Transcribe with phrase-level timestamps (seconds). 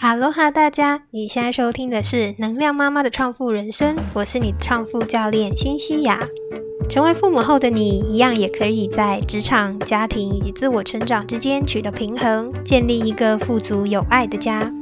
[0.00, 1.02] 哈喽哈，大家！
[1.10, 6.20] 你现在收听的是能量妈妈的创富人生，我是你的创富教练辛西亚。
[6.88, 14.72] 成为父母后的你，一样也可以在职场、家庭以及自我成长之间取得平衡，建立一个富足有爱的家。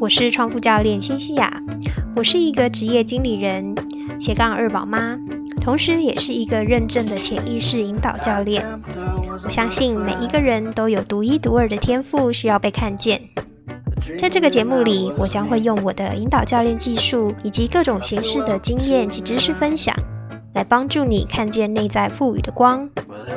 [0.00, 1.62] 我是创富教练辛西亚，
[2.16, 3.72] 我是一个职业经理人，
[4.18, 5.16] 斜杠二宝妈，
[5.60, 8.66] 同时也是一个认证的潜意识引导教练。
[9.44, 13.22] 我相信每一个人都有独一独二的天赋，需要被看见。
[14.18, 19.94] 在这个节目里，我将会用我的引导教练技术以及各种形式的经验及知识分享，
[20.54, 22.88] 来帮助你看见内在赋予的光，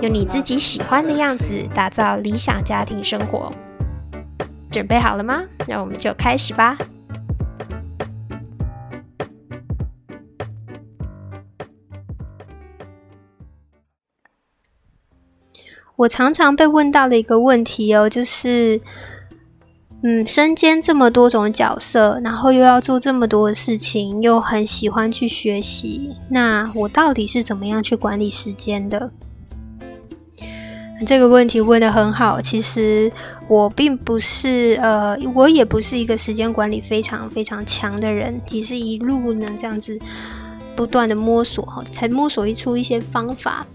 [0.01, 3.51] 用你自己喜欢的样子打造理想家庭生活。
[4.69, 5.43] 准备好了吗？
[5.67, 6.77] 那我们就开始吧。
[15.95, 18.79] 我常常被问到的一个问题哦，就是。
[20.09, 29.11] 嗯，身兼这么多种角色，然后又要做这么多事情，又很喜欢去学习，那我到底是怎么样去管理时间的？
[31.05, 32.39] 这个问题问的很好。
[32.39, 33.11] 其实
[33.49, 39.99] 我并不是，呃，我也不是一个时间管理非常非常强的人，只是一路呢这样子
[40.73, 43.67] 不断的摸索哈，才摸索出一些方法。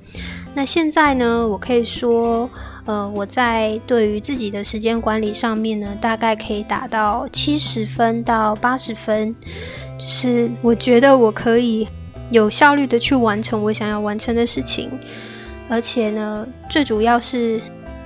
[0.55, 2.48] 那现在呢，我可以说。
[2.84, 9.33] 呃，我在对于自己的时间管理上面呢，大概可以达到七十分到八十分，
[9.97, 11.86] 就是我觉得我可以
[12.31, 14.91] 有效率的去完成我想要完成的事情，
[15.69, 17.61] 而且呢，最主要是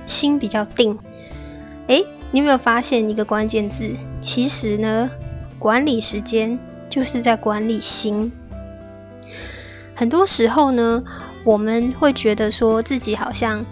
[0.05, 0.95] 心比较定。
[1.87, 3.89] 诶，你有没有发现一个关键字？
[4.21, 5.09] 其实呢，
[5.57, 6.55] 管理时间
[6.87, 8.31] 就是在管理心。
[9.95, 11.03] 很多时候呢，
[11.47, 13.65] 我们会觉得说自己好像。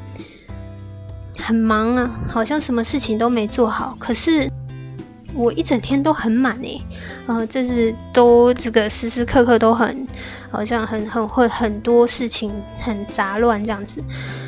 [1.37, 3.95] 很忙啊，好像什么事情都没做好。
[3.99, 4.49] 可是
[5.33, 6.81] 我一整天都很满诶，
[7.27, 10.07] 呃，这是都这个时时刻刻都很，
[10.49, 14.01] 好像很很会很多事情很杂乱这样子。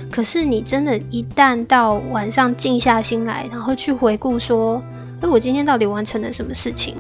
[0.10, 4.82] 可是你真的，一旦到晚上静下心来，然后去回顾说，
[5.22, 6.96] 哎，我今天到底完成了什么事情？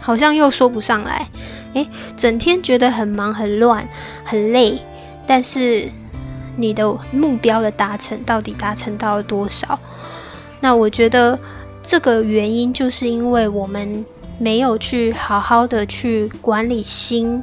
[0.00, 1.28] 好像又说不上来。
[1.74, 1.86] 诶，
[2.16, 3.86] 整天觉得很忙、很乱、
[4.24, 4.80] 很累，
[5.30, 5.88] 但是。
[6.56, 9.78] 你的目标的达成到底达成到了多少？
[10.60, 11.38] 那我觉得
[11.80, 14.04] 这个原因就是因为我们
[14.36, 17.42] 没有去好好的去管理心，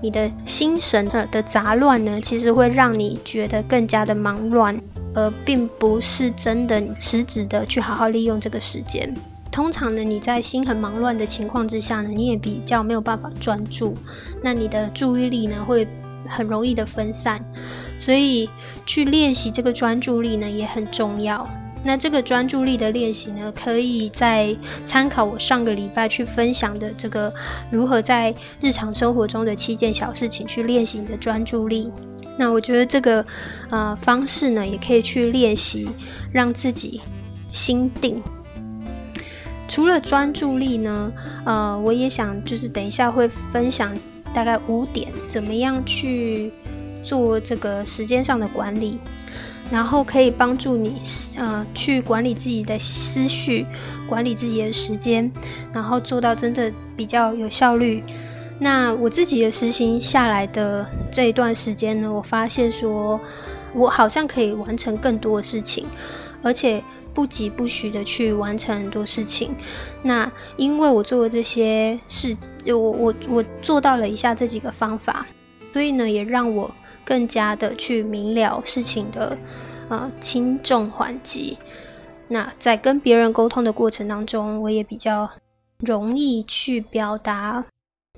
[0.00, 4.80] 你的心神的杂乱呢，其实会让你觉得更加的忙乱，
[5.14, 9.12] 而并不是真的实质的去好好利用这个时间。
[9.50, 13.96] 通常呢，你在心很忙乱的情况之下呢，你也比较没有办法专注，
[14.40, 15.88] 那你的注意力呢会
[16.28, 17.44] 很容易的分散。
[17.98, 18.48] 所以
[18.84, 21.48] 去练习这个专注力呢也很重要。
[21.84, 24.56] 那这个专注力的练习呢，可以在
[24.86, 27.32] 参考我上个礼拜去分享的这个
[27.70, 31.90] 如何在日常生活中的七件小事情去练习你的专注力。
[32.38, 33.24] 那我觉得这个
[33.68, 35.88] 呃方式呢，也可以去练习
[36.32, 37.00] 让自己
[37.50, 38.22] 心定。
[39.66, 41.12] 除了专注力呢，
[41.44, 43.92] 呃，我也想就是等一下会分享
[44.34, 46.50] 大概五点，怎么样去。
[47.04, 48.96] 做这个时间上的管理，
[49.72, 51.00] 然后可以帮助你，
[51.36, 53.66] 呃，去管理自己的思绪，
[54.08, 55.28] 管理自己的时间，
[55.72, 58.04] 然后做到真的比较有效率。
[58.60, 63.20] 那我自己的实行下来的这一段时间呢，我发现说，
[63.74, 65.84] 我好像可以完成更多的事情，
[66.40, 66.80] 而且
[67.14, 69.54] 不急不徐的去完成很多事情。
[70.02, 72.36] 那因为我做了这些事，
[72.66, 75.26] 我我我做到了以下这几个方法，
[75.72, 76.70] 所以呢，也让我。
[77.04, 79.36] 更加的去明了事情的
[79.88, 81.58] 呃轻重缓急，
[82.28, 85.28] 那在跟别人沟通的过程当中，我也比较
[85.80, 87.64] 容易去表达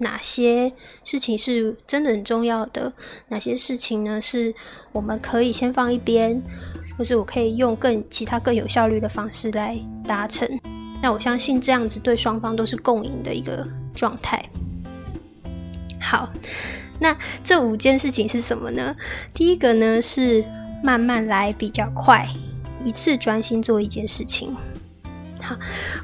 [0.00, 0.71] 哪些
[1.03, 2.93] 事情是真的很重要的，
[3.28, 4.55] 哪些事情呢是
[4.93, 6.43] 我们可以先放一边，
[6.97, 10.49] 或是我可以用更其他更有效率的方式来达成。
[11.03, 14.43] 那我相信这样子对双方都是共赢的一个状态。
[16.00, 16.29] 好。
[17.00, 18.94] 那这五件事情是什么呢？
[19.35, 20.44] 第一个呢是
[20.81, 22.26] 慢慢来比较快，
[22.85, 24.55] 一次专心做一件事情。
[25.43, 25.56] 好，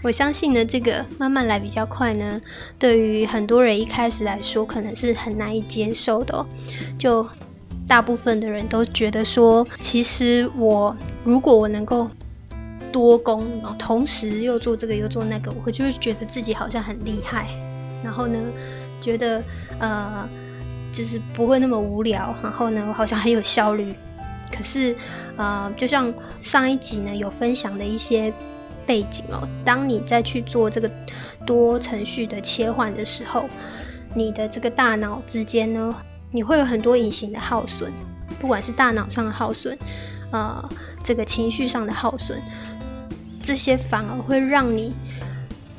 [0.02, 2.40] 我相信呢，这个慢慢来比较快呢，
[2.76, 6.36] 对于很多人一开始来说可能是很难以接受的。
[6.36, 6.44] 哦
[6.98, 7.26] 就
[7.86, 12.08] 大部分的人都觉得说，其实我如果我能够
[12.92, 13.46] 多工，
[13.78, 17.48] 同时又做这个又做那个，我会就会觉得自己好像很厉害。
[18.02, 18.38] 然后呢，
[19.00, 19.42] 觉得
[19.78, 20.28] 呃。
[20.92, 23.94] 就是不会那么无聊，然后呢，我好像很有效率。
[24.50, 24.92] 可是，
[25.36, 28.32] 呃，就像上一集呢有分享的一些
[28.84, 29.46] 背景哦。
[29.64, 30.90] 当你再去做这个
[31.46, 33.44] 多程序的切换的时候，
[34.16, 35.94] 你的这个大脑之间呢，
[36.32, 37.92] 你会有很多隐形的耗损，
[38.40, 39.76] 不管是大脑上的耗损，
[40.30, 40.68] 呃，
[41.02, 42.40] 这个情绪上的耗损，
[43.42, 44.94] 这些反而会让你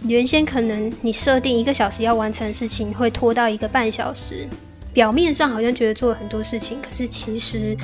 [0.03, 4.47] 原先可能你设定一个小时要完成的事情，会拖到一个半小时。
[4.93, 7.77] 表面上好像觉得做了很多事情，可是其实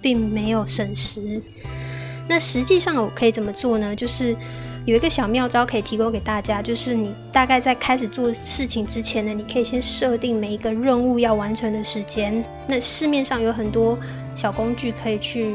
[0.00, 1.42] 并没有省时。
[2.26, 3.94] 那实际上我可以怎么做呢？
[3.94, 4.34] 就是
[4.86, 12.44] 有一个小妙招可以提供给大家，就是你大概在开始做事情之前呢，你可以先设定每一个任务要完成的时间。
[12.68, 13.98] 那市面上有很多
[14.34, 15.54] 小工具可以去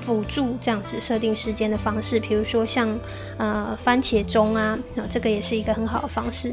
[0.00, 2.88] 辅助这样子设定时间的方式，比如说像
[3.36, 6.52] 呃番茄钟啊，那这个也是一个很好的方式。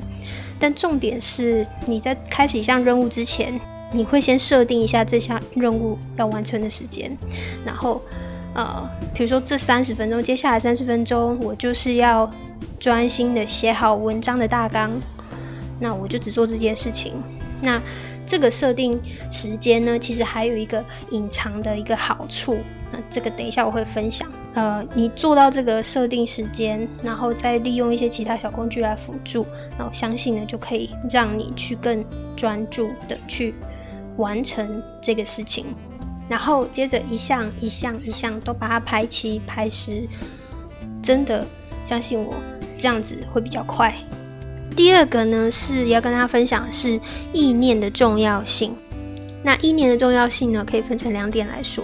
[0.60, 3.60] 但重点是你在开始一项任务之前，
[3.92, 7.16] 你会先设定一下这项任务要完成的时间，
[7.64, 8.02] 然后。
[8.54, 12.30] 呃，比如说这三十分钟，接下来三十分钟，我就是要
[12.80, 14.92] 专心的写好文章的大纲，
[15.80, 17.14] 那我就只做这件事情。
[17.62, 17.82] 那
[18.26, 19.00] 这个设定
[19.30, 22.58] 时间呢，其实还有一个隐藏的一个好处，
[22.92, 24.28] 那这个等一下我会分享。
[24.54, 29.46] 呃，你做到这个设定时间，然后再利用一些其他小工具来辅助，
[29.78, 32.04] 那我相信呢，就可以让你去更
[32.36, 33.54] 专注的去
[34.18, 35.66] 完成这个事情。
[36.32, 40.08] 然后接着一项一项一项都把它排齐排实，
[41.04, 41.46] 真的
[41.84, 42.34] 相信我，
[42.78, 43.94] 这样子会比较快。
[44.74, 46.98] 第二个呢是要跟大家分享是
[47.34, 48.74] 意念的重要性。
[49.44, 51.84] 那意念的重要性呢，可以分成两点来说。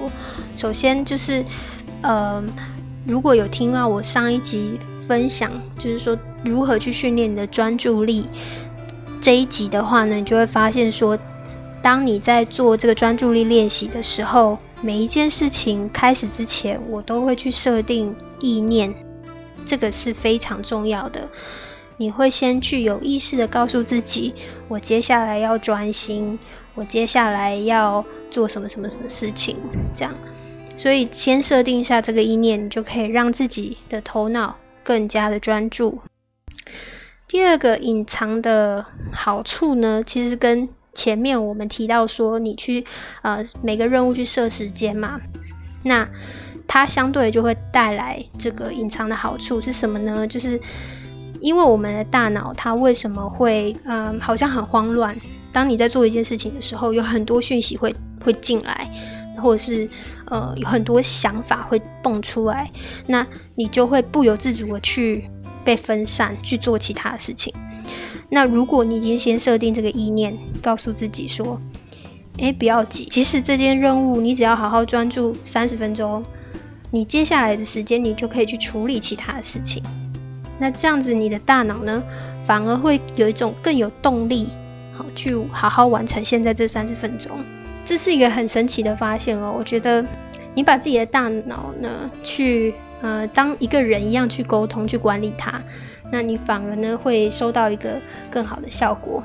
[0.55, 1.43] 首先就是，
[2.01, 2.41] 呃，
[3.05, 4.79] 如果有听到我上一集
[5.09, 8.27] 分享，就是说如何去训练你的专注力
[9.19, 11.19] 这一集的话呢，你就会发现说。
[11.87, 18.93] 当你在做这个专注力练习的时候，每一件事情开始之前，我都会去设定意念，
[19.65, 21.25] 这个是非常重要的。
[21.95, 24.35] 你会先去有意识的告诉自己，
[24.67, 26.37] 我接下来要专心，
[26.75, 29.55] 我接下来要做什么什么什么事情，
[29.95, 30.13] 这样。
[30.75, 36.01] 所以先设定一下这个意念，你就可以让自己的头脑更加的专注。
[37.29, 40.67] 第二个隐藏的好处呢，其实跟
[40.97, 42.83] 前面我们提到说，你去
[43.21, 45.21] 呃每个任务去设时间嘛，
[45.83, 46.09] 那
[46.67, 50.27] 它相对就会带来这个隐藏的好处是什么呢？
[50.27, 50.59] 就是
[51.39, 55.15] 因为我们的大脑它为什么会嗯好像很慌乱？
[55.53, 57.95] 当你在做一件事情的时候，有很多讯息会
[58.25, 58.89] 会进来，
[59.37, 59.87] 或者是
[60.25, 62.71] 呃有很多想法会蹦出来，
[63.05, 63.23] 那
[63.53, 65.29] 你就会不由自主的去
[65.63, 67.53] 被分散去做其他的事情。
[68.29, 71.59] 那如果你已经先设定这个意念，告诉自己说
[72.39, 76.23] ：“诶，不要急，其实这件任务你只要好好专注三十分钟，
[76.91, 79.81] 你接下来的时间你就可以去处理其他的事情。”
[80.59, 82.03] 那这样子你的大脑呢，
[82.45, 84.49] 反而会有一种更有动力，
[84.93, 87.31] 好去好好完成现在这三十分钟。
[87.85, 89.55] 这是一个很神奇的发现哦！
[89.57, 90.05] 我觉得
[90.53, 95.63] 你把自己的大脑呢，去呃当一个人一样去沟通、去管理它。
[96.11, 97.99] 那你反而呢会收到一个
[98.29, 99.23] 更好的效果。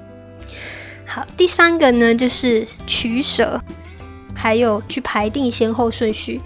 [1.07, 3.61] 好，第三个呢就是取舍，
[4.35, 6.41] 还有去排定先后顺序。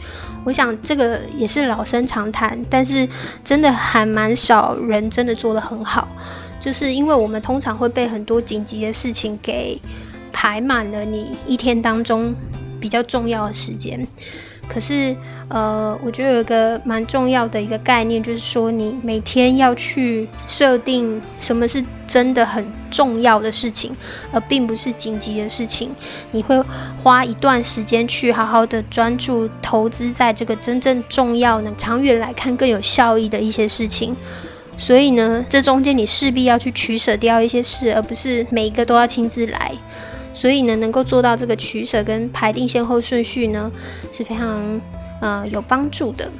[0.44, 3.08] 我想这个也是老生常谈，但是
[3.42, 6.08] 真的还蛮少人真的做得很好。
[6.58, 9.80] 就是因为我们通常会被很多紧急的事情给
[10.32, 12.34] 排满了你一天当中
[12.80, 14.06] 比较重要的时间，
[14.68, 15.16] 可是。
[15.48, 23.94] 呃，我觉得有一个蛮重要的一个概念，就是说你每天要去设定什么是真的很重要的事情，
[24.32, 25.94] 而并不是紧急的事情。
[26.32, 26.60] 你会
[27.00, 34.16] 花一段时间去好好的专注投资在这个真正重要、能长远来看更有效益的一些事情。
[34.76, 39.72] 所以呢，这中间你势必要去取舍掉一些事，而不是每一个都要亲自来。
[40.34, 43.70] 所以呢，能够做到这个取舍跟排定先后顺序呢，
[44.10, 44.80] 是非常。
[45.20, 46.30] 呃，有帮助的。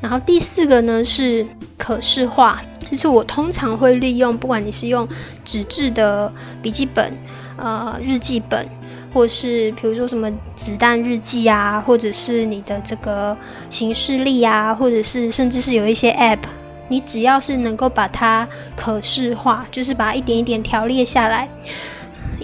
[0.00, 1.46] 然后第四个呢是
[1.78, 2.60] 可视化，
[2.90, 5.08] 就是我通常会利用，不管你是用
[5.44, 7.12] 纸质的笔记本、
[7.56, 8.68] 呃日记本，
[9.14, 13.34] 或是比如说什么子弹日记啊，或者是你的这个
[13.70, 16.40] 行事历啊，或者是甚至是有一些 App，
[16.88, 18.46] 你只要是能够把它
[18.76, 21.48] 可视化，就是把它一点一点条列下来。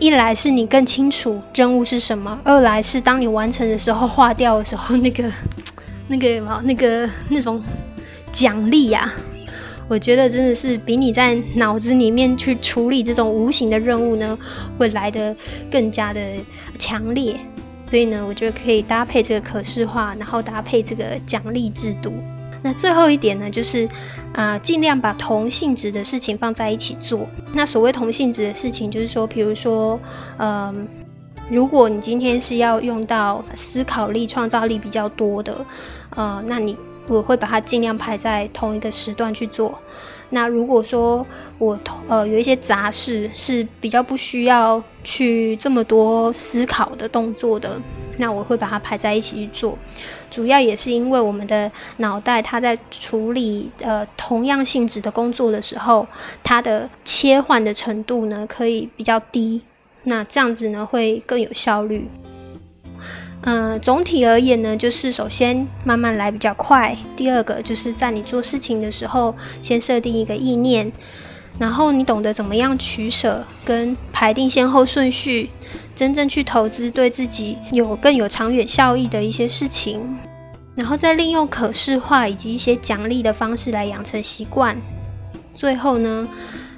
[0.00, 5.30] 一来是你更清楚任务是什么，二来是当你完成的时候划掉的时候，那个、
[6.08, 7.62] 那个什么、那个那种
[8.32, 9.12] 奖励呀，
[9.88, 14.38] 我觉得真的是比你在脑子里面去处理这种无形的任务呢，
[14.78, 15.36] 会来的
[15.70, 16.20] 更加的
[16.78, 17.38] 强烈。
[17.90, 22.14] 所以呢，我觉得可以搭配这个可视化，然后搭配这个奖励制度。
[22.62, 23.86] 那最后一点呢，就是
[24.32, 27.26] 啊，尽量把同性质的事情放在一起做。
[27.52, 29.98] 那所谓同性质的事情，就是说，比如说，
[30.38, 30.86] 嗯，
[31.50, 35.66] 如果你今天是要用到思考力、创造力比较多的，
[36.10, 36.76] 呃，那你
[37.08, 39.76] 我会把它尽量排在同一个时段去做。
[40.32, 41.26] 那如果说
[41.58, 47.80] 我呃有一些杂事是比较不需要去这么多思考的动作的。
[48.18, 49.78] 那我会把它排在一起去做，
[50.30, 56.06] 主要也是因为我们的脑袋它在处理呃同样性质的工作的时候，
[56.42, 59.62] 它的切换的程度呢可以比较低，
[60.04, 62.08] 那这样子呢会更有效率。
[63.42, 70.92] 嗯，总体而言呢，就是首先慢慢来比较快，第二个就是在你做事情的时候，先设定一个意念。
[71.58, 75.50] 然后你懂得怎么样取舍，跟排定先后顺序，
[75.94, 80.16] 真正去投资对自己有更有长远效益的一些事情，
[80.74, 84.80] 然后再利用可视化以及一些奖励的方式来养成习惯。
[85.54, 86.26] 最后呢，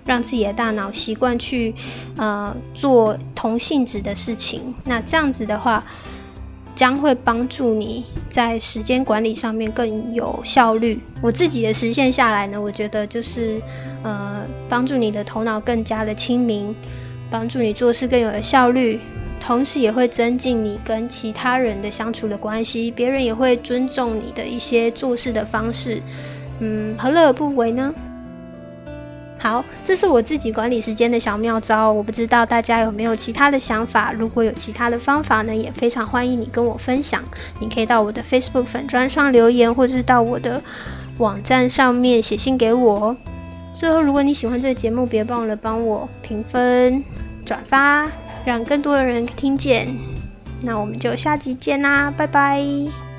[0.04, 1.72] 让自己的大脑习惯去
[2.16, 4.74] 呃做同性质的事情。
[4.84, 5.84] 那这样子的话，
[6.74, 11.00] 将会帮助你在时间管理上面更有效率。
[11.20, 13.60] 我自己的实现下来呢，我觉得就是
[14.02, 16.74] 呃，帮助你的头脑更加的清明，
[17.30, 18.98] 帮助你做事更有效率，
[19.40, 26.00] 同时也会增进你跟其他人的相处的关系，别人也会尊重你的一些做事的方式。
[26.60, 27.94] 嗯，何乐而不为呢？
[29.42, 34.12] 好，这是我自己管理时间的小妙招，我不知道大家有没有其他的想法。
[34.12, 37.20] 如果有其他的方法呢，也非常欢迎你跟我分享。
[37.58, 40.62] 你可以到我的 Facebook 粉砖上留言，或者是到我的
[41.18, 43.16] 网站上面写信给我。
[43.74, 47.02] 最后，如果你喜欢这个节目，别忘了帮我评分、
[47.44, 48.08] 转发，
[48.44, 49.88] 让更多的人听见。
[50.60, 53.11] 那我们就下集见啦，拜拜。